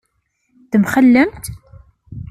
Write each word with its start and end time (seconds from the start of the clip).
Temxellemt? 0.71 1.43